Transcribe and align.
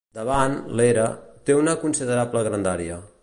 Davant, 0.17 0.55
l'era, 0.79 1.03
té 1.49 1.57
una 1.59 1.77
considerable 1.85 2.45
grandària. 2.51 2.99